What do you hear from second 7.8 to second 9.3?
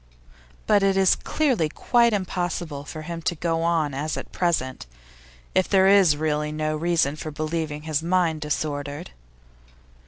his mind disordered.